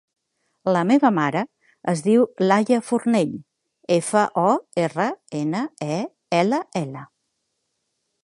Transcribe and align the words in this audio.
La 0.75 0.79
meva 0.91 1.09
mare 1.17 1.41
es 1.93 1.99
diu 2.07 2.23
Laia 2.51 2.79
Fornell: 2.87 3.35
efa, 3.97 4.23
o, 4.45 4.55
erra, 4.85 5.07
ena, 5.41 5.61
e, 5.97 5.99
ela, 6.39 6.63
ela. 6.81 7.05